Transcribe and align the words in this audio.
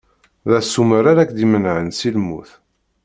D 0.49 0.51
asumer 0.59 1.03
ara 1.11 1.27
k-d-imenɛen 1.29 1.87
si 1.97 2.09
lmut. 2.15 2.51